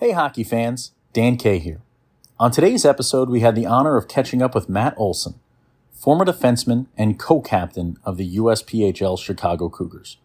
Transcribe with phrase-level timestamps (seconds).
[0.00, 1.82] Hey, hockey fans, Dan Kay here.
[2.38, 5.34] On today's episode, we had the honor of catching up with Matt Olson,
[5.92, 10.16] former defenseman and co captain of the USPHL Chicago Cougars.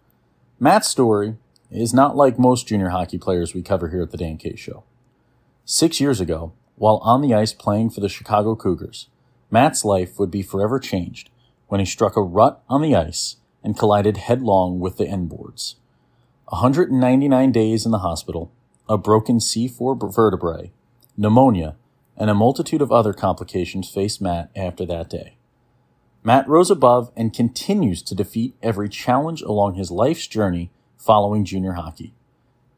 [0.62, 1.36] Matt's story
[1.70, 4.86] is not like most junior hockey players we cover here at the Dan Kay Show.
[5.66, 9.10] Six years ago, while on the ice playing for the Chicago Cougars,
[9.52, 11.30] Matt's life would be forever changed
[11.68, 15.76] when he struck a rut on the ice and collided headlong with the end boards.
[16.46, 18.54] 199 days in the hospital,
[18.88, 20.72] a broken C4 vertebrae,
[21.18, 21.76] pneumonia,
[22.18, 25.38] and a multitude of other complications faced Matt after that day.
[26.24, 31.74] Matt rose above and continues to defeat every challenge along his life's journey following junior
[31.74, 32.14] hockey.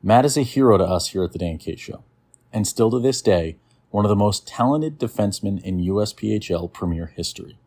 [0.03, 2.03] Matt is a hero to us here at the Dan Kay Show,
[2.51, 3.57] and still to this day,
[3.89, 7.57] one of the most talented defensemen in USPHL Premier history.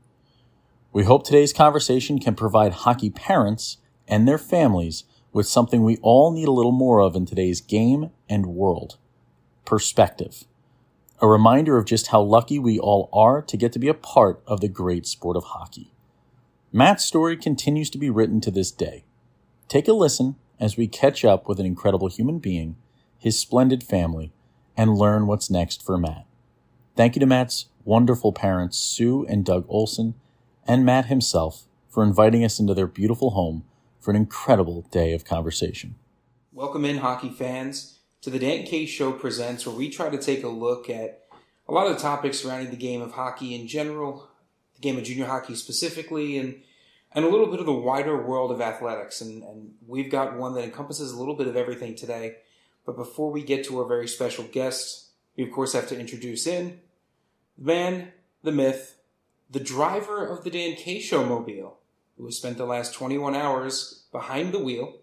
[0.93, 6.33] We hope today's conversation can provide hockey parents and their families with something we all
[6.33, 8.97] need a little more of in today's game and world
[9.65, 10.45] perspective.
[11.21, 14.43] A reminder of just how lucky we all are to get to be a part
[14.47, 15.93] of the great sport of hockey.
[16.73, 19.05] Matt's story continues to be written to this day.
[19.69, 22.77] Take a listen as we catch up with an incredible human being,
[23.19, 24.33] his splendid family,
[24.77, 26.27] and learn what's next for Matt.
[26.97, 30.15] Thank you to Matt's wonderful parents, Sue and Doug Olson,
[30.67, 33.65] and Matt himself for inviting us into their beautiful home
[34.01, 35.95] for an incredible day of conversation.
[36.53, 40.43] Welcome in, hockey fans, to the Dan Kay Show Presents, where we try to take
[40.43, 41.25] a look at
[41.69, 44.29] a lot of the topics surrounding the game of hockey in general,
[44.75, 46.63] the game of junior hockey specifically, and
[47.13, 49.21] and a little bit of the wider world of athletics.
[49.21, 52.37] And, and we've got one that encompasses a little bit of everything today.
[52.87, 56.47] But before we get to our very special guest, we of course have to introduce
[56.47, 56.79] in
[57.59, 58.13] the man,
[58.45, 58.97] the myth,
[59.51, 61.80] the driver of the Dan Kay Show mobile,
[62.21, 64.99] who has spent the last 21 hours behind the wheel,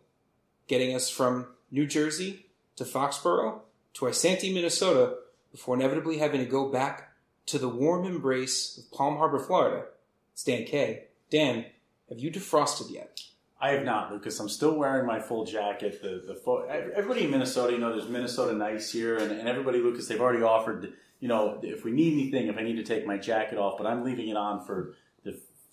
[0.68, 3.62] getting us from New Jersey to Foxborough
[3.96, 5.16] to Isanti, Minnesota,
[5.52, 7.14] before inevitably having to go back
[7.48, 9.86] to the warm embrace of Palm Harbor, Florida.
[10.34, 11.06] It's Dan Kay.
[11.32, 11.66] Dan,
[12.08, 13.22] have you defrosted yet?
[13.60, 14.40] I have not, Lucas.
[14.40, 16.00] I'm still wearing my full jacket.
[16.04, 19.80] The the fo- everybody in Minnesota, you know, there's Minnesota nice here, and, and everybody,
[19.80, 20.94] Lucas, they've already offered.
[21.20, 23.88] You know, if we need anything, if I need to take my jacket off, but
[23.88, 24.94] I'm leaving it on for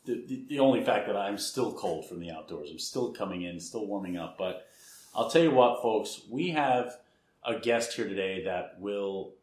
[0.04, 2.70] the the, the only fact that I'm still cold from the outdoors.
[2.70, 4.37] I'm still coming in, still warming up.
[4.38, 4.66] But
[5.15, 6.98] I'll tell you what, folks, we have
[7.44, 9.34] a guest here today that will,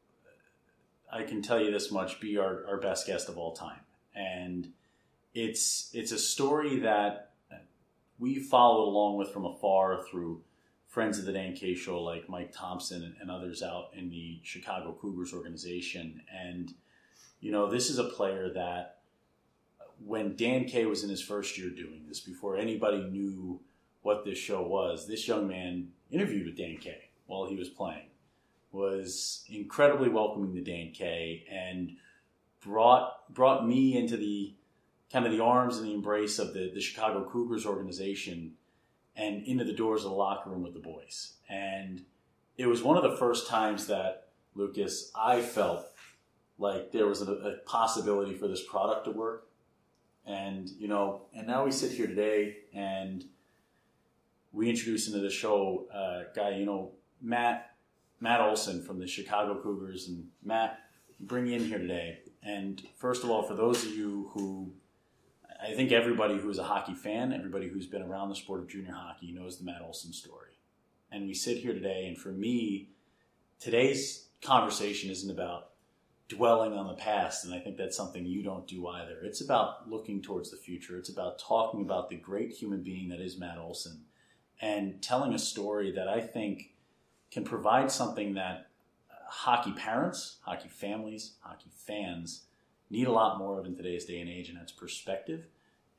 [1.11, 3.81] I can tell you this much, be our, our best guest of all time.
[4.15, 4.71] And
[5.33, 7.31] it's it's a story that
[8.19, 10.41] we followed along with from afar through
[10.87, 14.97] friends of the Dan Kay show like Mike Thompson and others out in the Chicago
[14.99, 16.21] Cougars organization.
[16.31, 16.73] And,
[17.39, 18.97] you know, this is a player that
[20.05, 23.59] when Dan Kay was in his first year doing this, before anybody knew
[24.01, 28.07] what this show was, this young man interviewed with Dan Kay while he was playing,
[28.71, 31.91] was incredibly welcoming to Dan Kay, and
[32.61, 34.53] brought brought me into the
[35.11, 38.53] kind of the arms and the embrace of the, the Chicago Cougars organization
[39.15, 41.33] and into the doors of the locker room with the boys.
[41.49, 42.05] And
[42.57, 45.85] it was one of the first times that Lucas, I felt
[46.57, 49.50] like there was a, a possibility for this product to work
[50.25, 53.25] and, you know, and now we sit here today and
[54.51, 57.75] we introduce into the show uh, guy, you know, Matt,
[58.19, 60.07] Matt Olson from the Chicago Cougars.
[60.07, 60.79] And Matt,
[61.19, 62.19] bring you in here today.
[62.43, 64.71] And first of all, for those of you who,
[65.61, 68.67] I think everybody who is a hockey fan, everybody who's been around the sport of
[68.67, 70.57] junior hockey knows the Matt Olson story.
[71.11, 72.89] And we sit here today, and for me,
[73.59, 75.70] today's conversation isn't about
[76.35, 79.17] dwelling on the past, and I think that's something you don't do either.
[79.23, 80.97] It's about looking towards the future.
[80.97, 84.05] It's about talking about the great human being that is Matt Olson
[84.61, 86.73] and telling a story that I think
[87.31, 88.67] can provide something that
[89.09, 92.45] uh, hockey parents, hockey families, hockey fans
[92.89, 95.45] need a lot more of in today's day and age, and that's perspective,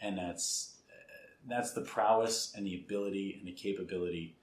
[0.00, 4.36] and that's uh, that's the prowess and the ability and the capability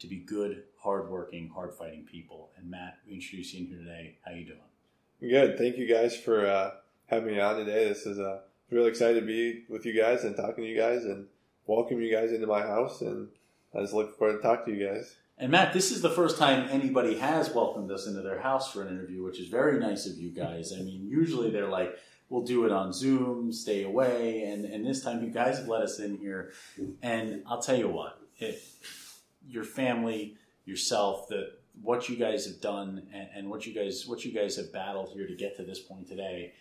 [0.00, 2.50] to be good, hardworking, hard-fighting people.
[2.56, 4.18] And Matt, we introduce you in here today.
[4.24, 4.69] How you doing?
[5.20, 5.58] Good.
[5.58, 6.70] Thank you guys for uh,
[7.08, 7.86] having me on today.
[7.86, 8.40] This is uh,
[8.70, 11.26] really excited to be with you guys and talking to you guys and
[11.66, 13.02] welcome you guys into my house.
[13.02, 13.28] And
[13.74, 15.16] I just look forward to talk to you guys.
[15.36, 18.80] And Matt, this is the first time anybody has welcomed us into their house for
[18.80, 20.72] an interview, which is very nice of you guys.
[20.72, 21.98] I mean, usually they're like,
[22.30, 24.44] we'll do it on Zoom, stay away.
[24.44, 26.52] And, and this time you guys have let us in here.
[27.02, 28.62] And I'll tell you what, it,
[29.46, 31.52] your family, yourself, the,
[31.82, 35.10] what you guys have done and, and, what you guys what you guys have battled
[35.10, 36.52] here to get to this point today.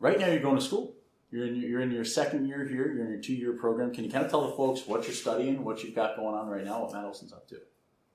[0.00, 0.94] Right now, you're going to school.
[1.30, 2.92] You're in your, you're in your second year here.
[2.92, 3.94] You're in your two year program.
[3.94, 6.48] Can you kind of tell the folks what you're studying, what you've got going on
[6.48, 7.56] right now, what Madison's up to?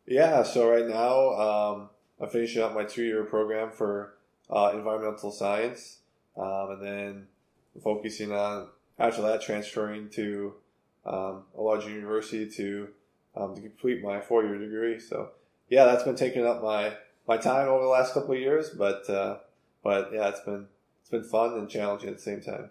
[0.06, 0.44] Yeah.
[0.44, 1.89] So right now, um,
[2.19, 4.15] I'm finishing up my two year program for
[4.50, 6.00] uh, environmental science,
[6.38, 7.27] um, and then
[7.83, 8.68] focusing on
[8.98, 10.54] after that transferring to
[11.06, 12.89] um, a larger university to
[13.36, 15.00] um, to complete my four year degree.
[15.00, 15.31] So
[15.69, 16.95] yeah, that's been taking up my
[17.27, 19.37] my time over the last couple of years, but uh,
[19.83, 20.67] but yeah, it's been
[21.01, 22.69] it's been fun and challenging at the same time.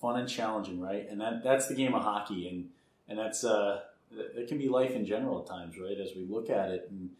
[0.00, 1.08] Fun and challenging, right?
[1.10, 2.70] And that that's the game of hockey, and
[3.08, 3.80] and that's uh,
[4.10, 5.98] it can be life in general at times, right?
[5.98, 7.10] As we look at it, and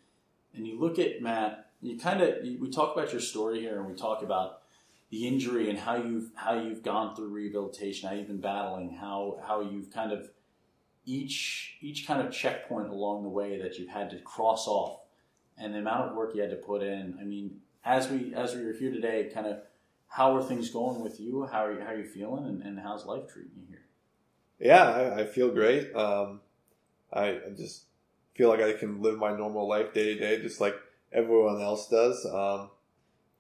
[0.55, 3.87] and you look at Matt, you kind of we talk about your story here, and
[3.87, 4.63] we talk about
[5.11, 9.41] the injury and how you've how you've gone through rehabilitation, how you've been battling, how
[9.47, 10.31] how you've kind of
[11.05, 15.01] each each kind of checkpoint along the way that you've had to cross off,
[15.61, 17.17] and the amount of work you had to put in.
[17.21, 19.59] I mean, as we as we are here today, kind of
[20.09, 21.47] how are things going with you?
[21.47, 23.85] How are you, how are you feeling, and, and how's life treating you here?
[24.59, 25.95] Yeah, I, I feel great.
[25.95, 26.41] Um,
[27.13, 27.85] I, I just
[28.35, 30.75] feel like I can live my normal life day to day, just like
[31.13, 32.25] everyone else does.
[32.27, 32.71] Um,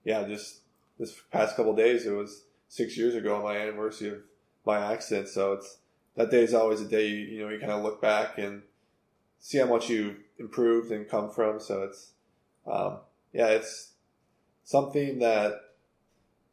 [0.04, 0.60] yeah, just
[0.98, 4.18] this past couple days, it was six years ago, my anniversary of
[4.64, 5.28] my accident.
[5.28, 5.78] So it's
[6.16, 8.62] that day is always a day you, you know you kind of look back and
[9.38, 11.60] see how much you improved and come from.
[11.60, 12.12] So it's
[12.66, 12.98] um,
[13.32, 13.92] yeah, it's
[14.64, 15.60] something that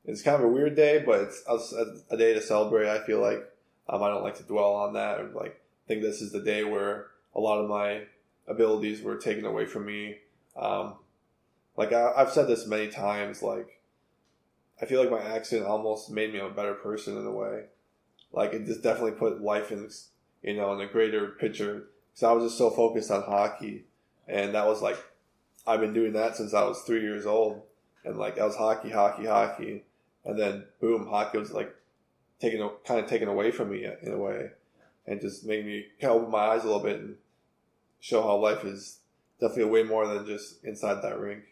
[0.06, 2.90] it's kind of a weird day, but it's a, a day to celebrate.
[2.90, 3.44] I feel like
[3.90, 5.20] um, I don't like to dwell on that.
[5.20, 8.04] Or like think this is the day where a lot of my
[8.48, 10.18] abilities were taken away from me.
[10.56, 10.96] Um,
[11.78, 13.82] like I, I've said this many times, like
[14.82, 17.66] I feel like my accident almost made me a better person in a way.
[18.32, 19.90] Like it just definitely put life in,
[20.44, 21.88] you know, in a greater picture.
[22.16, 23.84] Because I was just so focused on hockey,
[24.26, 24.98] and that was like,
[25.68, 27.62] I've been doing that since I was three years old,
[28.06, 29.84] and like that was hockey, hockey, hockey,
[30.24, 31.76] and then boom, hockey was like
[32.40, 34.52] taken, kind of taken away from me in a way,
[35.06, 37.16] and just made me kind of open my eyes a little bit and
[38.00, 39.00] show how life is
[39.42, 41.44] definitely way more than just inside that rink.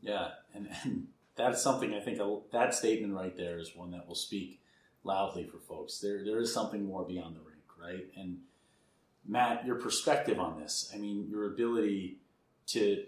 [0.00, 2.20] Yeah, and, and that's something I think
[2.52, 4.60] that statement right there is one that will speak
[5.02, 5.98] loudly for folks.
[5.98, 8.06] There, there is something more beyond the rink, right?
[8.16, 8.38] And
[9.26, 10.90] Matt, your perspective on this.
[10.94, 12.18] I mean, your ability
[12.68, 13.04] to,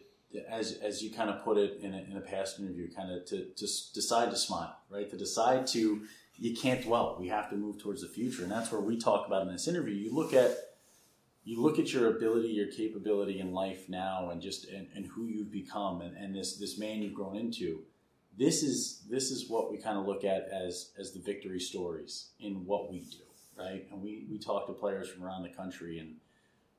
[0.48, 3.24] as as you kind of put it in a, in a past interview, kind of
[3.26, 5.08] to to decide to smile, right?
[5.10, 6.02] To decide to
[6.38, 7.16] you can't dwell.
[7.18, 9.68] We have to move towards the future, and that's where we talk about in this
[9.68, 9.94] interview.
[9.94, 10.56] You look at
[11.44, 15.26] you look at your ability, your capability in life now, and just and, and who
[15.26, 17.82] you've become, and, and this this man you've grown into
[18.36, 22.30] this is this is what we kind of look at as as the victory stories
[22.40, 23.24] in what we do,
[23.58, 23.86] right?
[23.90, 26.16] And we we talk to players from around the country, and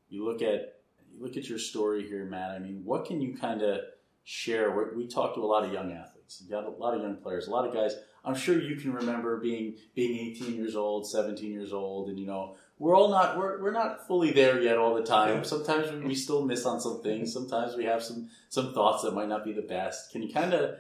[0.10, 0.80] you look at
[1.12, 2.52] you look at your story here, Matt.
[2.52, 3.82] I mean, what can you kind of
[4.24, 4.72] share?
[4.72, 6.42] We, we talk to a lot of young athletes.
[6.44, 7.96] You got a lot of young players, a lot of guys.
[8.24, 12.28] I'm sure you can remember being being 18 years old, 17 years old, and you
[12.28, 15.44] know we're all not we're, we're not fully there yet all the time.
[15.44, 17.34] Sometimes we, we still miss on some things.
[17.34, 20.12] Sometimes we have some some thoughts that might not be the best.
[20.12, 20.76] Can you kind of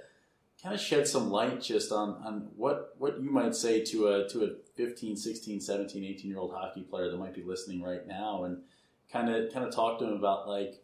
[0.61, 4.29] kind of shed some light just on, on what, what you might say to a,
[4.29, 8.07] to a 15, 16, 17, 18 year old hockey player that might be listening right
[8.07, 8.61] now and
[9.11, 10.81] kind of, kind of talk to him about like,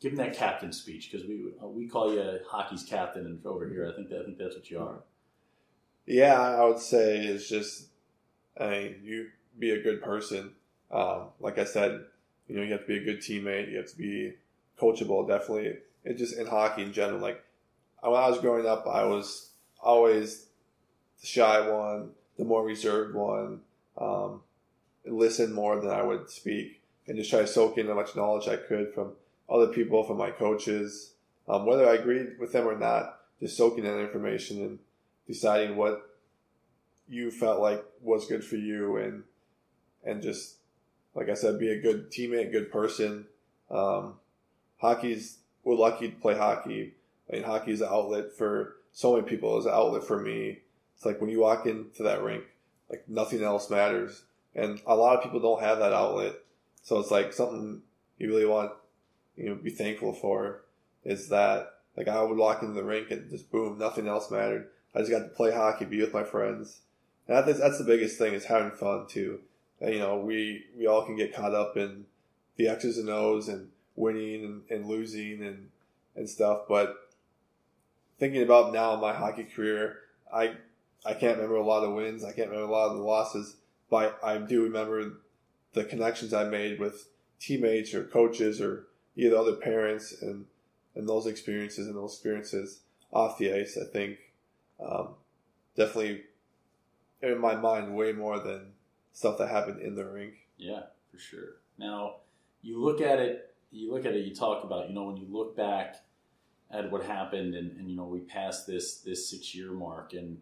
[0.00, 3.90] give him that captain speech because we, we call you hockey's captain and over here,
[3.90, 5.00] I think that, I think that's what you are.
[6.06, 7.88] Yeah, I would say it's just,
[8.58, 9.28] I mean, you
[9.58, 10.52] be a good person.
[10.90, 12.04] Um, like I said,
[12.46, 13.70] you know, you have to be a good teammate.
[13.70, 14.34] You have to be
[14.80, 15.28] coachable.
[15.28, 17.20] Definitely, it just in hockey in general.
[17.20, 17.44] Like
[18.02, 19.50] when I was growing up, I was
[19.80, 20.46] always
[21.20, 23.60] the shy one, the more reserved one,
[23.96, 24.42] um,
[25.04, 28.48] listen more than I would speak, and just try to soak in as much knowledge
[28.48, 29.12] I could from
[29.48, 31.12] other people, from my coaches,
[31.48, 34.78] um, whether I agreed with them or not, just soaking in information and
[35.26, 36.16] deciding what
[37.08, 39.24] you felt like was good for you, and
[40.04, 40.56] and just
[41.14, 43.26] like I said, be a good teammate, good person.
[43.70, 44.14] Um,
[44.78, 46.94] hockey's we're lucky to play hockey
[47.30, 49.56] I mean, hockey is an outlet for so many people.
[49.56, 50.60] It's an outlet for me.
[50.96, 52.44] It's like when you walk into that rink,
[52.90, 54.22] like nothing else matters.
[54.54, 56.34] And a lot of people don't have that outlet.
[56.82, 57.82] So it's like something
[58.18, 58.72] you really want,
[59.36, 60.62] you know, be thankful for
[61.04, 64.68] is that like I would walk into the rink and just boom, nothing else mattered.
[64.94, 66.80] I just got to play hockey, be with my friends.
[67.26, 69.40] And that's, that's the biggest thing is having fun too.
[69.80, 72.06] And, you know, we, we all can get caught up in
[72.56, 75.68] the X's and O's and winning and, and losing and,
[76.16, 76.62] and stuff.
[76.68, 76.96] But
[78.18, 79.98] thinking about now my hockey career,
[80.32, 80.54] I
[81.04, 82.24] I can't remember a lot of wins.
[82.24, 83.56] I can't remember a lot of the losses,
[83.88, 85.12] but I, I do remember
[85.72, 87.08] the connections I made with
[87.38, 90.46] teammates or coaches or either other parents and
[90.94, 92.80] and those experiences and those experiences
[93.12, 93.78] off the ice.
[93.80, 94.18] I think
[94.80, 95.10] um,
[95.76, 96.22] definitely
[97.22, 98.72] in my mind way more than
[99.12, 100.34] stuff that happened in the rink.
[100.56, 101.56] Yeah, for sure.
[101.78, 102.16] Now
[102.62, 103.54] you look at it.
[103.70, 104.24] You look at it.
[104.24, 105.96] You talk about you know when you look back
[106.70, 110.38] at what happened, and, and you know we passed this this six year mark, and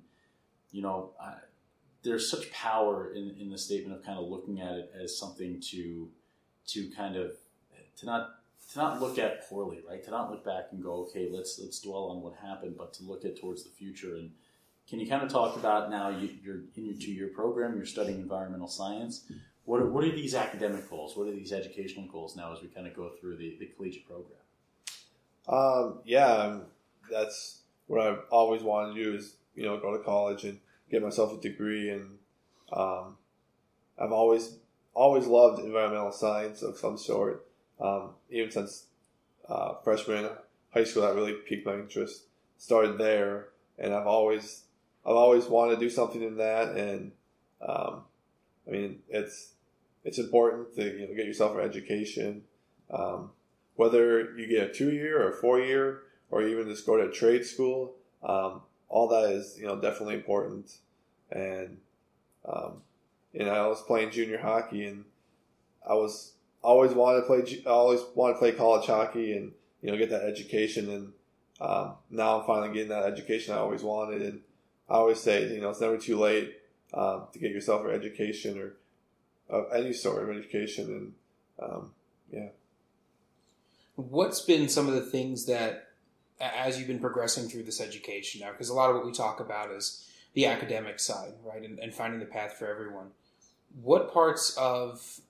[0.73, 1.35] you know I,
[2.03, 5.61] there's such power in, in the statement of kind of looking at it as something
[5.71, 6.09] to
[6.69, 7.33] to kind of
[7.99, 8.31] to not
[8.73, 10.03] to not look at poorly, right?
[10.05, 13.05] To not look back and go, okay, let's let's dwell on what happened, but to
[13.05, 14.17] look at towards the future.
[14.17, 14.31] And
[14.89, 17.87] can you kind of talk about now you, are in your two year program, you're
[17.87, 19.25] studying environmental science.
[19.65, 21.17] What are, what are these academic goals?
[21.17, 24.07] What are these educational goals now as we kind of go through the, the collegiate
[24.07, 24.39] program?
[25.49, 26.59] Um, yeah,
[27.11, 30.59] that's what I've always wanted to do is you know go to college and
[30.91, 32.19] get myself a degree, and
[32.73, 33.17] um,
[33.99, 34.57] I've always
[34.95, 37.47] always loved environmental science of some sort.
[37.79, 38.87] Um, even since
[39.49, 40.31] uh, freshman
[40.73, 42.25] high school, that really piqued my interest.
[42.59, 43.49] Started there,
[43.79, 44.63] and I've always
[45.05, 46.71] I've always wanted to do something in that.
[46.77, 47.13] And
[47.61, 48.03] um,
[48.67, 49.53] I mean, it's
[50.05, 52.43] it's important to you know, get yourself an education,
[52.91, 53.31] um,
[53.77, 57.45] whether you get a two year or four year, or even just go to trade
[57.45, 57.95] school.
[58.23, 60.79] Um, all that is you know definitely important.
[61.31, 61.79] And
[62.47, 62.83] um,
[63.33, 65.05] you know, I was playing junior hockey, and
[65.89, 67.63] I was always wanted to play.
[67.67, 69.53] I always wanted to play college hockey, and
[69.83, 70.91] you know, get that education.
[70.91, 71.13] And
[71.61, 74.23] um, now I'm finally getting that education I always wanted.
[74.23, 74.41] And
[74.89, 76.55] I always say, you know, it's never too late
[76.95, 78.75] um, to get yourself an education or
[79.49, 80.87] of any sort of education.
[80.87, 81.93] And um,
[82.33, 82.49] yeah.
[83.97, 85.89] What's been some of the things that,
[86.41, 89.41] as you've been progressing through this education now, because a lot of what we talk
[89.41, 93.09] about is the academic side, right, and, and finding the path for everyone.
[93.83, 95.21] What parts of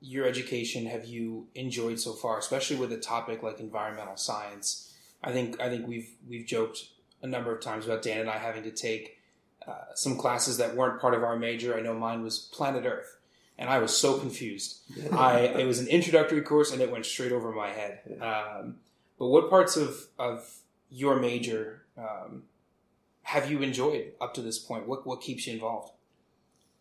[0.00, 4.94] your education have you enjoyed so far, especially with a topic like environmental science?
[5.22, 6.88] I think I think we've we've joked
[7.22, 9.18] a number of times about Dan and I having to take
[9.66, 11.76] uh, some classes that weren't part of our major.
[11.76, 13.16] I know mine was Planet Earth,
[13.58, 14.78] and I was so confused.
[15.12, 18.00] I it was an introductory course, and it went straight over my head.
[18.20, 18.76] Um,
[19.18, 20.58] but what parts of of
[20.90, 22.44] your major um,
[23.22, 24.86] have you enjoyed up to this point?
[24.86, 25.92] What what keeps you involved?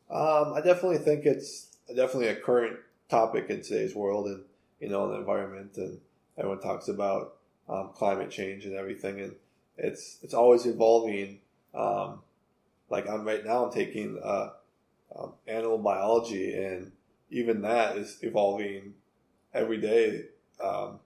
[0.10, 2.78] Um, I definitely think it's definitely a current
[3.10, 4.44] topic in today's world, and
[4.80, 6.00] you know, the environment, and
[6.38, 7.36] everyone talks about
[7.70, 9.36] um, climate change and everything, and
[9.78, 11.40] it's it's always evolving.
[11.74, 12.20] Um,
[12.90, 14.50] like I'm right now, I'm taking uh,
[15.18, 16.92] um, animal biology, and
[17.30, 18.94] even that is evolving
[19.54, 20.26] every day.
[20.64, 21.00] Um,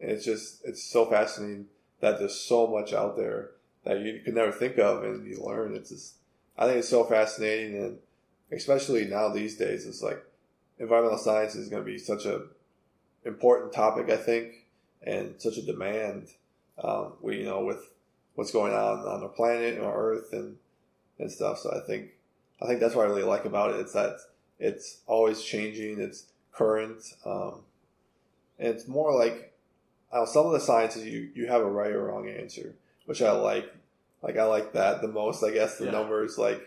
[0.00, 1.66] and it's just it's so fascinating
[2.00, 3.50] that there's so much out there
[3.84, 5.74] that you could never think of, and you learn.
[5.74, 6.14] It's just
[6.56, 7.98] I think it's so fascinating, and
[8.52, 10.22] especially now these days, it's like
[10.78, 12.42] environmental science is going to be such a
[13.24, 14.66] important topic, I think,
[15.02, 16.28] and such a demand.
[16.82, 17.90] Um, we, you know, with
[18.34, 20.56] what's going on on the planet and Earth and
[21.18, 21.58] and stuff.
[21.58, 22.10] So I think
[22.62, 23.80] I think that's what I really like about it.
[23.80, 24.18] It's that
[24.58, 26.00] it's always changing.
[26.00, 27.60] It's current, um,
[28.58, 29.52] and it's more like
[30.12, 32.74] uh, some of the sciences you you have a right or wrong answer,
[33.06, 33.72] which I like.
[34.22, 35.44] Like I like that the most.
[35.44, 35.90] I guess the yeah.
[35.90, 36.62] numbers like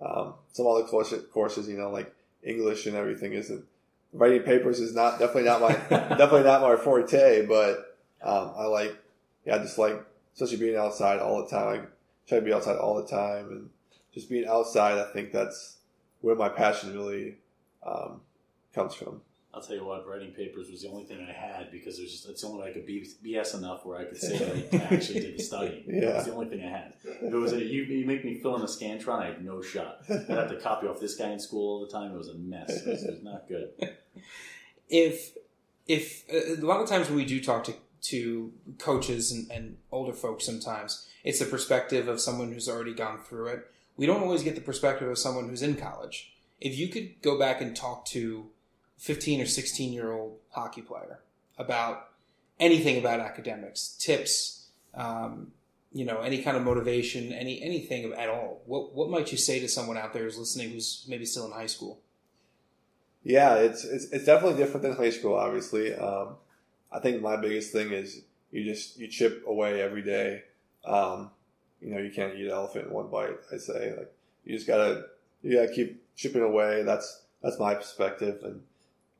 [0.00, 3.64] um, some other courses, you know, like English and everything isn't
[4.12, 7.46] writing papers is not definitely not my definitely not my forte.
[7.46, 8.96] But um, I like
[9.44, 10.02] yeah, I just like
[10.34, 11.86] especially being outside all the time.
[11.86, 13.70] I try to be outside all the time and
[14.12, 14.98] just being outside.
[14.98, 15.78] I think that's
[16.20, 17.36] where my passion really
[17.86, 18.20] um,
[18.74, 19.20] comes from.
[19.54, 22.12] I'll tell you what, writing papers was the only thing I had because it was
[22.12, 24.74] just, it's the only way I could be BS enough where I could say that
[24.74, 25.84] I actually did the study.
[25.88, 26.18] Yeah.
[26.18, 26.92] It's the only thing I had.
[27.02, 29.62] If it was a, you, you make me fill in a Scantron, I had no
[29.62, 30.02] shot.
[30.08, 32.12] i had to copy off this guy in school all the time.
[32.12, 32.70] It was a mess.
[32.70, 33.70] It was, it was not good.
[34.90, 35.36] If,
[35.86, 37.74] if a lot of times when we do talk to,
[38.04, 43.18] to coaches and, and older folks sometimes, it's the perspective of someone who's already gone
[43.22, 43.70] through it.
[43.98, 46.32] We don't always get the perspective of someone who's in college.
[46.60, 48.46] If you could go back and talk to
[48.96, 51.20] 15 or 16 year old hockey player
[51.58, 52.08] about
[52.58, 55.52] anything about academics, tips, um,
[55.92, 58.62] you know, any kind of motivation, any anything at all.
[58.66, 61.52] What what might you say to someone out there who's listening who's maybe still in
[61.52, 61.98] high school?
[63.24, 65.34] Yeah, it's it's, it's definitely different than high school.
[65.34, 66.36] Obviously, um,
[66.92, 70.44] I think my biggest thing is you just you chip away every day.
[70.84, 71.30] Um,
[71.80, 73.38] you know, you can't eat an elephant in one bite.
[73.52, 74.12] I say like
[74.44, 75.06] you just gotta
[75.42, 76.82] you gotta keep chipping away.
[76.82, 78.62] That's that's my perspective, and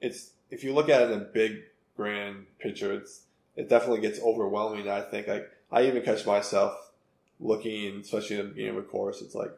[0.01, 1.63] it's if you look at it in a big
[1.97, 3.23] grand picture, it's
[3.57, 4.89] it definitely gets overwhelming.
[4.89, 6.91] I think like I even catch myself
[7.41, 9.53] looking, especially in the beginning of a course, it's like,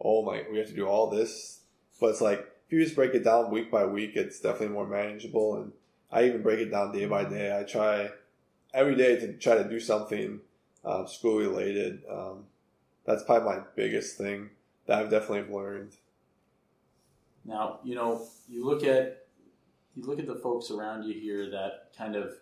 [0.00, 1.60] oh my, we have to do all this,
[2.00, 4.86] but it's like if you just break it down week by week, it's definitely more
[4.86, 5.56] manageable.
[5.56, 5.72] And
[6.10, 7.56] I even break it down day by day.
[7.56, 8.10] I try
[8.74, 10.40] every day to try to do something
[10.86, 12.02] um, school related.
[12.10, 12.44] Um,
[13.04, 14.50] that's probably my biggest thing
[14.86, 15.92] that I've definitely learned.
[17.44, 19.26] Now, you know, you look at
[19.94, 22.32] you look at the folks around you here that kind of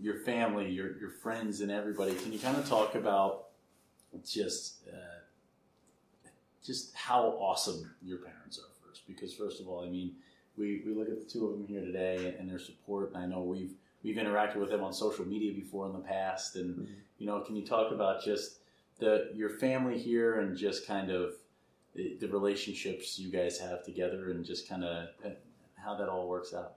[0.00, 2.14] your family, your your friends, and everybody.
[2.14, 3.48] Can you kind of talk about
[4.26, 5.20] just uh,
[6.64, 9.06] just how awesome your parents are first?
[9.06, 10.12] Because first of all, I mean,
[10.56, 13.26] we, we look at the two of them here today and their support, and I
[13.26, 16.92] know we've we've interacted with them on social media before in the past, and mm-hmm.
[17.22, 18.56] You know, can you talk about just
[18.98, 21.34] the your family here and just kind of
[21.94, 25.06] the, the relationships you guys have together and just kind of
[25.76, 26.74] how that all works out?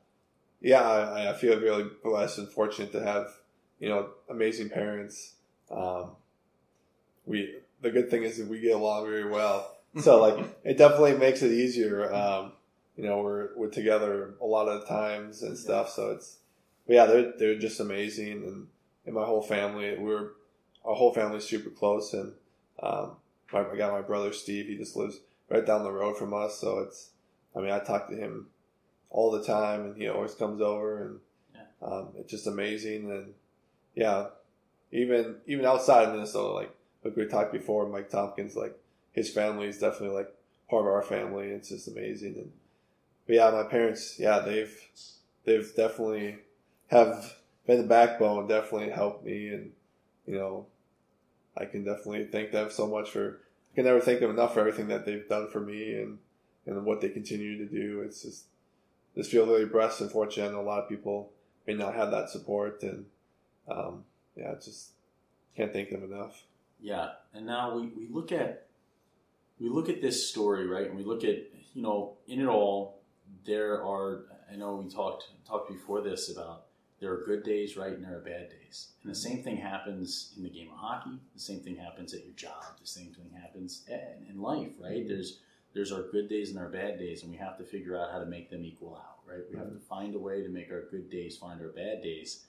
[0.61, 3.33] Yeah, I, I, feel really blessed and fortunate to have
[3.79, 5.33] you know amazing parents.
[5.71, 6.11] Um,
[7.25, 11.17] we the good thing is that we get along very well, so like it definitely
[11.17, 12.13] makes it easier.
[12.13, 12.51] Um,
[12.95, 16.37] you know, we're we're together a lot of times and stuff, so it's
[16.87, 18.67] yeah, they're they're just amazing, and,
[19.05, 20.31] and my whole family, we're
[20.83, 22.33] our whole family's super close, and
[22.81, 23.15] um,
[23.51, 25.19] my, I got my brother Steve, he just lives
[25.50, 27.09] right down the road from us, so it's
[27.55, 28.47] I mean I talk to him
[29.09, 31.19] all the time, and he always comes over, and
[31.53, 31.88] yeah.
[31.88, 33.33] um, it's just amazing, and
[33.95, 34.27] yeah,
[34.91, 38.77] even even outside of Minnesota, like like we talked before, Mike Tompkins, like
[39.12, 40.33] his family is definitely like
[40.69, 41.47] part of our family.
[41.47, 42.51] It's just amazing, and
[43.25, 44.77] but yeah, my parents, yeah, they've
[45.45, 46.38] they've definitely
[46.88, 47.35] have
[47.65, 49.72] been the backbone, definitely helped me, and
[50.25, 50.67] you know,
[51.57, 53.41] I can definitely thank them so much for.
[53.72, 56.19] I can never thank them enough for everything that they've done for me and
[56.65, 58.01] and what they continue to do.
[58.01, 58.45] It's just
[59.15, 60.53] just feel really blessed and fortunate.
[60.53, 61.31] A lot of people
[61.67, 63.05] may not have that support, and
[63.67, 64.03] um,
[64.36, 64.91] yeah, just
[65.55, 66.43] can't thank them enough.
[66.81, 68.67] Yeah, and now we, we look at
[69.60, 71.38] we look at this story right, and we look at
[71.74, 73.00] you know in it all
[73.45, 76.64] there are I know we talked talked before this about
[76.99, 78.89] there are good days, right, and there are bad days.
[79.03, 81.19] And the same thing happens in the game of hockey.
[81.33, 82.63] The same thing happens at your job.
[82.79, 83.83] The same thing happens
[84.29, 84.99] in life, right?
[84.99, 85.09] Mm-hmm.
[85.09, 85.39] There's
[85.73, 88.19] there's our good days and our bad days, and we have to figure out how
[88.19, 89.43] to make them equal out, right?
[89.51, 89.83] We have to mm-hmm.
[89.87, 92.45] find a way to make our good days find our bad days.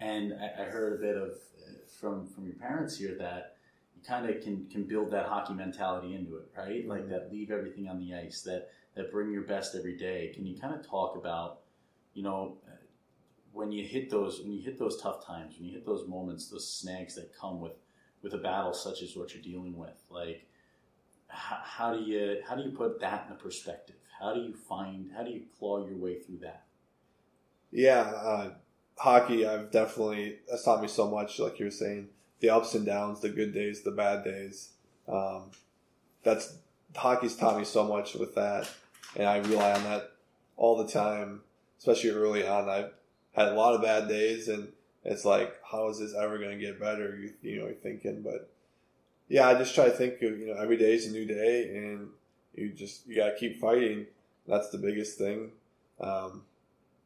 [0.00, 3.56] And I, I heard a bit of uh, from from your parents here that
[3.94, 6.80] you kind of can can build that hockey mentality into it, right?
[6.80, 6.90] Mm-hmm.
[6.90, 8.40] Like that, leave everything on the ice.
[8.40, 10.32] That that bring your best every day.
[10.34, 11.60] Can you kind of talk about,
[12.14, 12.56] you know,
[13.54, 16.48] when you hit those when you hit those tough times, when you hit those moments,
[16.48, 17.72] those snags that come with
[18.22, 20.46] with a battle such as what you're dealing with, like
[21.28, 23.96] how, how do you how do you put that in perspective?
[24.20, 26.64] How do you find how do you claw your way through that?
[27.70, 28.50] Yeah, uh,
[28.96, 29.46] hockey.
[29.46, 31.38] I've definitely that's taught me so much.
[31.38, 32.08] Like you were saying,
[32.40, 34.70] the ups and downs, the good days, the bad days.
[35.08, 35.50] Um,
[36.22, 36.56] that's
[36.94, 38.68] hockey's taught me so much with that
[39.16, 40.12] and I rely on that
[40.56, 41.42] all the time,
[41.78, 42.68] especially early on.
[42.68, 42.92] I've
[43.34, 44.68] had a lot of bad days, and
[45.04, 47.16] it's like, how is this ever going to get better?
[47.16, 48.50] You, you know, you're thinking, but
[49.28, 51.76] yeah, I just try to think of you know every day is a new day,
[51.76, 52.08] and
[52.54, 54.06] you just you got to keep fighting.
[54.46, 55.52] That's the biggest thing.
[56.00, 56.42] Um,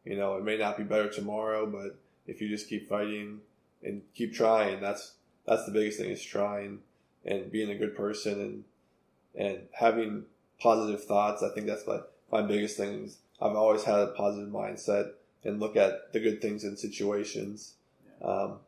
[0.04, 3.40] you know, it may not be better tomorrow, but if you just keep fighting
[3.82, 5.14] and keep trying, that's
[5.46, 6.80] that's the biggest thing is trying
[7.24, 8.64] and being a good person and
[9.34, 10.24] and having
[10.60, 11.42] positive thoughts.
[11.42, 12.00] I think that's my,
[12.32, 13.10] my biggest thing.
[13.40, 15.12] I've always had a positive mindset
[15.44, 17.74] and look at the good things in situations.
[18.22, 18.58] Um,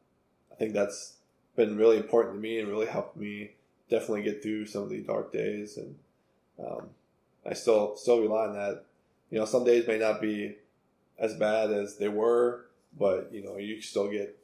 [0.52, 1.14] I think that's
[1.56, 3.52] been really important to me and really helped me
[3.88, 5.76] definitely get through some of the dark days.
[5.76, 5.96] And
[6.64, 6.90] um,
[7.44, 8.84] I still still rely on that.
[9.30, 10.56] You know, some days may not be
[11.18, 12.66] as bad as they were,
[12.98, 14.38] but you know, you still get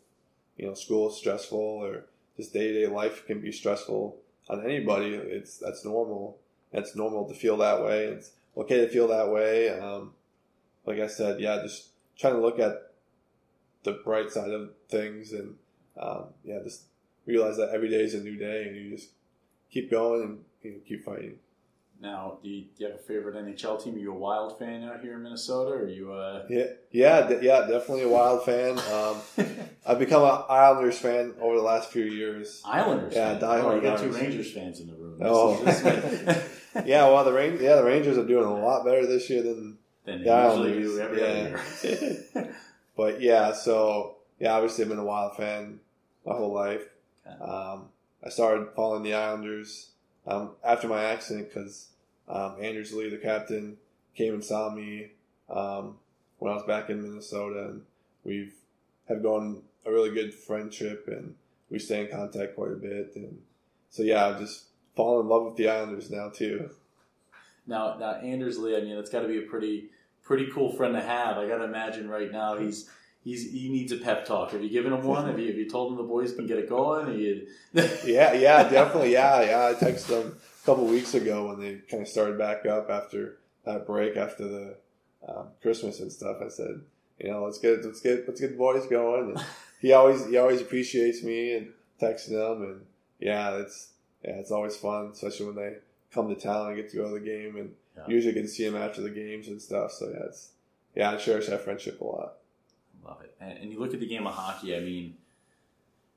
[0.57, 2.05] you know school is stressful or
[2.37, 4.17] just day to day life can be stressful
[4.49, 5.15] on anybody.
[5.15, 6.39] It's that's normal
[6.73, 8.05] it's normal to feel that way.
[8.07, 9.71] It's okay to feel that way.
[9.71, 10.13] Um,
[10.85, 12.93] like I said, yeah, just trying to look at
[13.85, 15.57] the bright side of things and
[16.01, 16.83] um, yeah, just
[17.25, 19.11] realize that every day is a new day and you just
[19.71, 21.39] keep going and you know, keep fighting.
[22.01, 23.95] Now, do you, do you, have a favorite NHL team?
[23.95, 25.71] Are you a Wild fan out here in Minnesota?
[25.71, 26.45] Or are you uh...
[26.51, 28.79] Yeah, yeah, yeah, definitely a Wild fan.
[28.79, 29.17] Um,
[29.87, 32.61] I've become an Islanders fan over the last few years.
[32.67, 33.61] Islanders, yeah, fan.
[33.65, 35.19] Oh, you got two Rangers fans in the room.
[35.19, 36.43] This oh,
[36.85, 37.05] yeah.
[37.05, 40.23] Well, the Rangers, yeah, the Rangers are doing a lot better this year than, than
[40.23, 40.95] the Islanders.
[40.95, 41.59] do every yeah.
[41.83, 42.55] year.
[42.97, 45.81] but yeah, so yeah, obviously I've been a Wild fan
[46.25, 46.83] my whole life.
[47.41, 47.89] Um,
[48.25, 49.91] I started following the Islanders
[50.27, 51.89] um, after my accident because
[52.29, 53.77] um, Anders Lee, the captain,
[54.15, 55.13] came and saw me
[55.49, 55.97] um,
[56.39, 57.83] when I was back in Minnesota, and
[58.25, 58.55] we've
[59.09, 61.35] have gone a really good friendship, and
[61.71, 63.13] we stay in contact quite a bit.
[63.15, 63.39] And
[63.91, 64.65] so, yeah, I've just
[64.97, 66.71] fallen in love with the Islanders now too.
[67.67, 69.91] Now, now Anders Lee, I mean, it's got to be a pretty
[70.27, 71.39] pretty cool friend to have.
[71.39, 72.91] I got to imagine right now he's
[73.23, 74.51] he's he needs a pep talk.
[74.51, 75.27] Have you given him one?
[75.27, 77.19] Have you have you told him the boys can get it going?
[77.19, 77.47] You...
[78.05, 79.13] yeah, yeah, definitely.
[79.13, 79.67] Yeah, yeah.
[79.69, 83.39] I texted him a couple weeks ago when they kind of started back up after
[83.65, 84.77] that break after the
[85.27, 86.39] um, Christmas and stuff.
[86.45, 86.81] I said,
[87.19, 89.31] you know, let's get let's get let's get the boys going.
[89.31, 89.45] And
[89.81, 92.81] he always he always appreciates me and texting him, and
[93.21, 93.93] yeah, it's
[94.25, 95.77] yeah, it's always fun, especially when they
[96.13, 98.05] come to town and get to go to the game, and Yeah.
[98.09, 99.93] usually get to see him after the games and stuff.
[99.93, 100.51] So yeah, it's
[100.95, 102.35] yeah, I cherish that friendship a lot.
[103.05, 103.35] Love it.
[103.41, 104.77] And, and you look at the game of hockey.
[104.77, 105.17] I mean,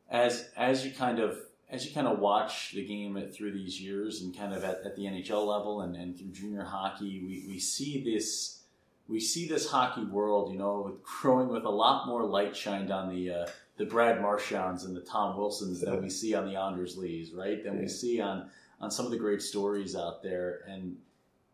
[0.10, 1.38] as as you kind of
[1.70, 4.96] as you kind of watch the game through these years and kind of at, at
[4.96, 8.63] the NHL level and, and through junior hockey, we, we see this
[9.08, 13.13] we see this hockey world, you know, growing with a lot more light shined on
[13.13, 16.98] the uh, the Brad Marchands and the Tom Wilsons than we see on the Anders
[16.98, 17.63] Lees, right?
[17.63, 18.50] Than we see on
[18.82, 20.62] on some of the great stories out there.
[20.68, 20.98] And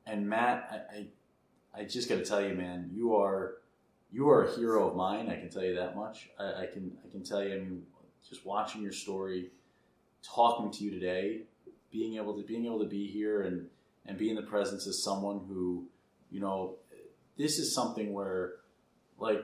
[0.06, 0.98] and Matt, I
[1.78, 3.56] I, I just got to tell you, man, you are
[4.12, 5.30] you are a hero of mine.
[5.30, 6.30] I can tell you that much.
[6.40, 7.54] I, I can I can tell you.
[7.54, 7.84] I mean,
[8.28, 9.52] just watching your story,
[10.24, 11.42] talking to you today,
[11.92, 13.68] being able to being able to be here and
[14.06, 15.86] and be in the presence of someone who,
[16.30, 16.76] you know,
[17.38, 18.54] this is something where,
[19.18, 19.44] like,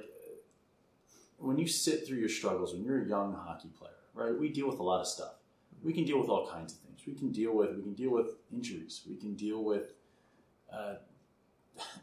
[1.38, 4.40] when you sit through your struggles when you're a young hockey player, right?
[4.40, 5.34] We deal with a lot of stuff.
[5.84, 7.02] We can deal with all kinds of things.
[7.08, 9.02] We can deal with we can deal with injuries.
[9.10, 9.94] We can deal with
[10.74, 10.96] uh,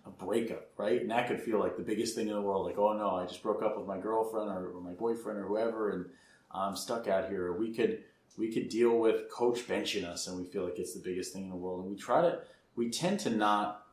[0.07, 1.01] a breakup, right?
[1.01, 2.67] And that could feel like the biggest thing in the world.
[2.67, 5.45] Like, oh no, I just broke up with my girlfriend or, or my boyfriend or
[5.45, 6.07] whoever, and
[6.51, 7.53] I'm stuck out here.
[7.53, 8.05] We could
[8.37, 11.45] we could deal with coach benching us, and we feel like it's the biggest thing
[11.45, 11.81] in the world.
[11.81, 12.41] And we try to
[12.77, 13.87] we tend to not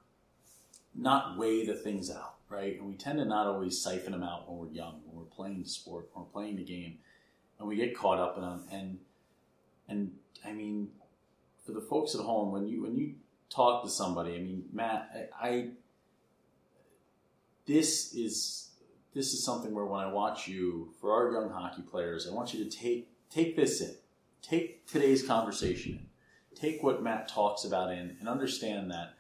[0.94, 2.78] not weigh the things out, right?
[2.80, 5.62] And we tend to not always siphon them out when we're young, when we're playing
[5.62, 7.00] the sport, when we're playing the game,
[7.60, 8.64] and we get caught up in them.
[8.72, 9.00] And
[9.88, 10.12] and
[10.46, 10.90] I mean,
[11.66, 13.16] for the folks at home, when you when you
[13.50, 15.70] talk to somebody, I mean, Matt, I, I
[17.66, 18.70] this is
[19.14, 22.54] this is something where when I watch you for our young hockey players, I want
[22.54, 23.96] you to take take this in,
[24.42, 26.08] take today's conversation in,
[26.56, 29.16] take what Matt talks about in, and understand that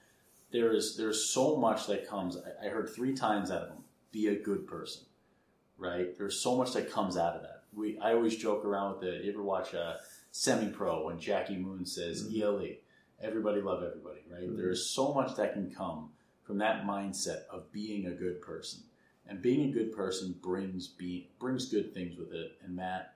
[0.51, 2.37] there is there's so much that comes.
[2.37, 5.03] I, I heard three times out of him, be a good person,
[5.77, 6.15] right?
[6.17, 7.63] There's so much that comes out of that.
[7.73, 9.23] We I always joke around with the.
[9.23, 9.97] You ever watch uh, a
[10.31, 12.41] semi pro when Jackie Moon says mm-hmm.
[12.41, 12.75] ELE?
[13.21, 14.49] Everybody love everybody, right?
[14.49, 14.57] Mhm.
[14.57, 16.11] There is so much that can come
[16.43, 18.83] from that mindset of being a good person.
[19.27, 22.57] And being a good person brings be, brings good things with it.
[22.61, 23.15] And Matt,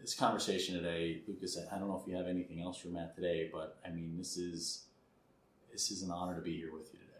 [0.00, 3.50] this conversation today, Lucas, I don't know if you have anything else for Matt today,
[3.52, 4.84] but I mean, this is
[5.72, 7.10] this is an honor to be here with you today.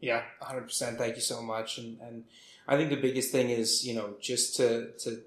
[0.00, 0.96] Yeah, 100%.
[0.96, 1.78] Thank you so much.
[1.78, 2.24] And, and
[2.68, 5.22] I think the biggest thing is, you know, just to, to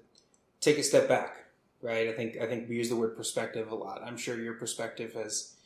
[0.60, 1.44] take a step back,
[1.82, 2.08] right?
[2.08, 4.00] I think, I think we use the word perspective a lot.
[4.02, 5.56] I'm sure your perspective has,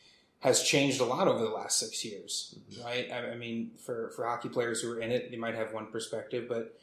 [0.40, 3.10] has changed a lot over the last six years, right?
[3.10, 5.86] I, I mean, for, for hockey players who are in it, they might have one
[5.86, 6.78] perspective, but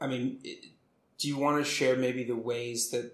[0.00, 0.66] I mean, it-
[1.16, 3.12] do you want to share maybe the ways that,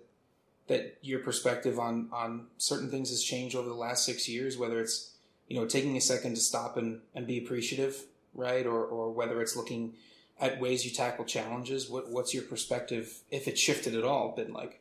[0.68, 4.80] that your perspective on, on certain things has changed over the last six years, whether
[4.80, 5.12] it's,
[5.48, 8.66] you know, taking a second to stop and, and be appreciative, right?
[8.66, 9.92] Or, or whether it's looking
[10.40, 11.90] at ways you tackle challenges.
[11.90, 14.80] What, what's your perspective, if it shifted at all, been like?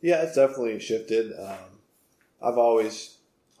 [0.00, 1.32] Yeah, it's definitely shifted.
[1.38, 1.80] Um,
[2.40, 3.16] I've always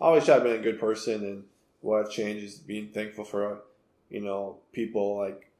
[0.06, 1.44] always try to be a good person, and
[1.80, 3.62] what I've changed is being thankful for,
[4.10, 5.50] you know, people like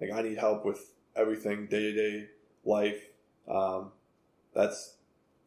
[0.00, 2.28] like I need help with everything day to day
[2.64, 3.02] life.
[3.48, 3.92] Um,
[4.54, 4.94] that's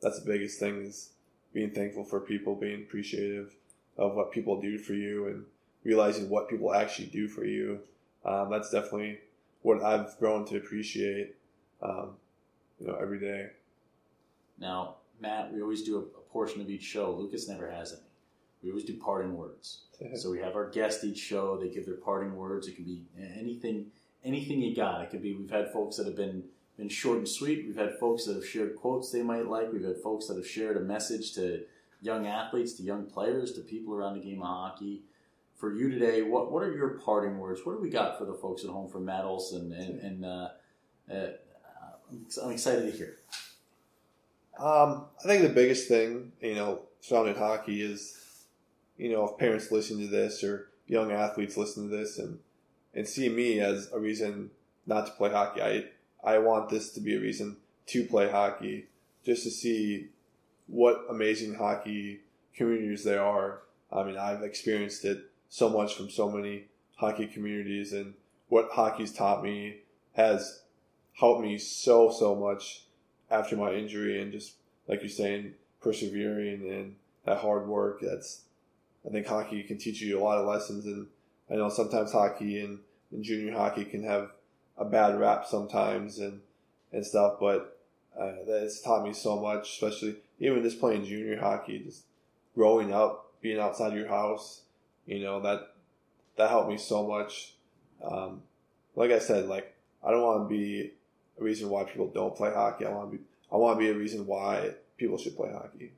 [0.01, 1.09] that's the biggest thing is
[1.53, 3.55] being thankful for people, being appreciative
[3.97, 5.45] of what people do for you, and
[5.83, 7.79] realizing what people actually do for you.
[8.25, 9.19] Um, that's definitely
[9.61, 11.35] what I've grown to appreciate.
[11.81, 12.15] Um,
[12.79, 13.49] you know, every day.
[14.59, 17.11] Now, Matt, we always do a, a portion of each show.
[17.11, 18.01] Lucas never has any.
[18.63, 19.79] We always do parting words.
[20.15, 21.57] So we have our guest each show.
[21.57, 22.67] They give their parting words.
[22.67, 23.03] It can be
[23.39, 23.85] anything,
[24.25, 25.01] anything you got.
[25.01, 25.33] It could be.
[25.33, 26.43] We've had folks that have been
[26.77, 27.65] been short and sweet.
[27.65, 29.71] We've had folks that have shared quotes they might like.
[29.71, 31.63] We've had folks that have shared a message to
[32.01, 35.03] young athletes, to young players, to people around the game of hockey.
[35.55, 37.61] For you today, what what are your parting words?
[37.63, 39.71] What do we got for the folks at home from Matt Olson?
[39.71, 40.49] And, and uh,
[41.09, 41.27] uh,
[42.11, 43.15] I'm I'm excited to hear.
[44.59, 48.22] Um, I think the biggest thing, you know, surrounding hockey is,
[48.97, 52.39] you know, if parents listen to this or young athletes listen to this and
[52.93, 54.51] and see me as a reason
[54.85, 55.61] not to play hockey.
[55.61, 55.85] I
[56.23, 58.87] I want this to be a reason to play hockey,
[59.25, 60.09] just to see
[60.67, 62.21] what amazing hockey
[62.55, 63.61] communities there are.
[63.91, 68.13] I mean, I've experienced it so much from so many hockey communities, and
[68.47, 69.81] what hockey's taught me
[70.13, 70.61] has
[71.13, 72.85] helped me so so much
[73.29, 74.53] after my injury and just
[74.87, 77.99] like you're saying, persevering and that hard work.
[78.01, 78.43] That's
[79.05, 81.07] I think hockey can teach you a lot of lessons, and
[81.49, 82.79] I know sometimes hockey and,
[83.11, 84.31] and junior hockey can have
[84.77, 86.41] a bad rap sometimes and
[86.91, 87.79] and stuff, but
[88.19, 92.03] uh, that's taught me so much, especially even just playing junior hockey, just
[92.55, 94.61] growing up, being outside your house,
[95.05, 95.73] you know that
[96.37, 97.53] that helped me so much.
[98.03, 98.41] Um,
[98.95, 100.91] like I said, like I don't want to be
[101.39, 102.85] a reason why people don't play hockey.
[102.85, 105.91] I want to be I want to be a reason why people should play hockey.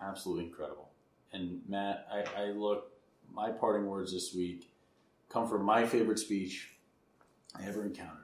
[0.00, 0.91] Absolutely incredible.
[1.32, 2.92] And Matt, I, I look
[3.32, 4.72] my parting words this week
[5.32, 6.74] come from my favorite speech
[7.58, 8.18] I ever encountered,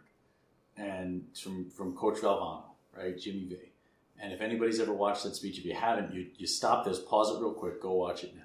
[0.77, 2.65] and it's from from Coach Valvano,
[2.97, 3.57] right, Jimmy V.
[4.21, 7.31] And if anybody's ever watched that speech, if you haven't, you, you stop this, pause
[7.31, 8.43] it real quick, go watch it now.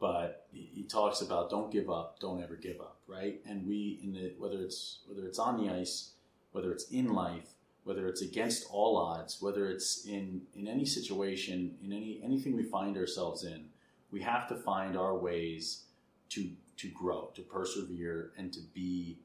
[0.00, 3.40] But he, he talks about don't give up, don't ever give up, right?
[3.46, 6.12] And we in the whether it's whether it's on the ice,
[6.52, 7.54] whether it's in life,
[7.84, 12.62] whether it's against all odds, whether it's in in any situation, in any anything we
[12.62, 13.66] find ourselves in,
[14.10, 15.84] we have to find our ways
[16.30, 19.18] to to grow, to persevere, and to be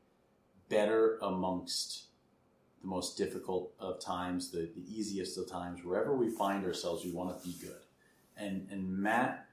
[0.69, 2.03] better amongst
[2.81, 7.11] the most difficult of times, the, the easiest of times, wherever we find ourselves, we
[7.11, 7.81] want to be good.
[8.37, 9.47] And and Matt,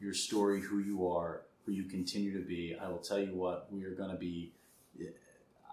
[0.00, 3.72] your story, who you are, who you continue to be, I will tell you what,
[3.72, 4.52] we are going to be.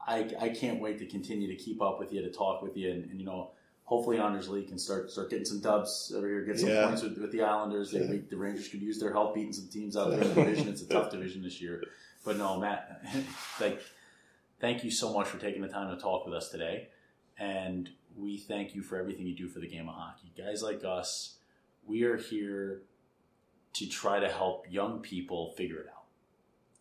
[0.07, 2.89] I, I can't wait to continue to keep up with you, to talk with you,
[2.89, 3.51] and, and you know,
[3.89, 6.85] hopefully Anders Lee can start start getting some dubs over here, get some Yeah.
[6.87, 7.91] points with, with the Islanders.
[7.91, 8.21] They, Yeah.
[8.29, 10.67] the Rangers could use their help beating some teams out there in the division.
[10.67, 11.83] It's a tough division this year.
[12.23, 13.03] But no, Matt,
[13.59, 13.81] like,
[14.59, 16.89] thank you so much for taking the time to talk with us today.
[17.39, 20.31] And we thank you for everything you do for the game of hockey.
[20.37, 21.37] Guys like us,
[21.87, 22.83] we are here
[23.73, 26.03] to try to help young people figure it out,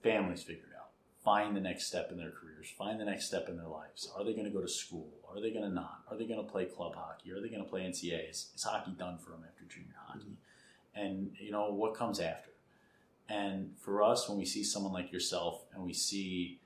[0.03, 0.91] families figure it out,
[1.25, 4.11] find the next step in their careers, find the next step in their lives.
[4.17, 5.09] Are they going to go to school?
[5.35, 6.03] Are they going to not?
[6.11, 7.33] Are they going to play club hockey?
[7.33, 8.55] Are they going to play NCAAs?
[8.55, 10.37] Is hockey done for them after junior hockey?
[10.95, 12.51] And, you know, what comes after?
[13.29, 16.61] And for us, when we see someone like yourself and we see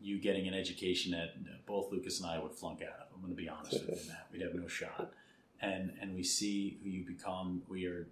[0.00, 3.32] you getting an education that both Lucas and I would flunk out of, I'm going
[3.32, 4.28] to be honest with you, Matt.
[4.32, 5.12] We'd have no shot.
[5.60, 7.62] And and we see who you become.
[7.68, 8.06] We are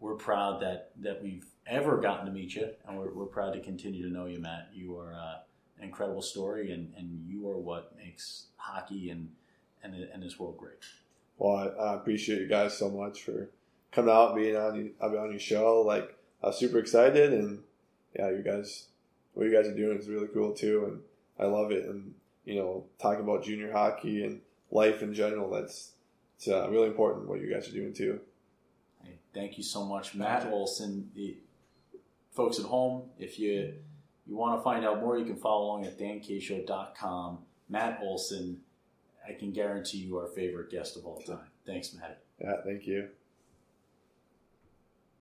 [0.00, 3.60] we're proud that that we've ever gotten to meet you, and we're, we're proud to
[3.60, 4.70] continue to know you, Matt.
[4.72, 5.38] You are uh,
[5.78, 9.28] an incredible story, and, and you are what makes hockey and
[9.84, 10.78] and, and this world great.
[11.38, 13.50] Well, I, I appreciate you guys so much for
[13.92, 15.82] coming out, being on you, on your show.
[15.82, 17.62] Like, I was super excited, and
[18.16, 18.88] yeah, you guys,
[19.34, 21.00] what you guys are doing is really cool too, and
[21.38, 21.86] I love it.
[21.86, 25.92] And you know, talking about junior hockey and life in general, that's
[26.36, 28.20] it's uh, really important what you guys are doing too.
[29.02, 31.10] Hey, thank you so much, Matt Olson.
[31.14, 31.38] The
[32.32, 33.74] folks at home, if you
[34.26, 37.38] you want to find out more, you can follow along at dankshow.com.
[37.68, 38.60] Matt Olson,
[39.26, 41.50] I can guarantee you our favorite guest of all time.
[41.66, 42.22] Thanks, Matt.
[42.40, 43.08] Yeah, thank you.